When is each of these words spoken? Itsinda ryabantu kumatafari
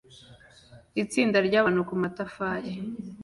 Itsinda 1.01 1.37
ryabantu 1.47 1.81
kumatafari 1.89 2.71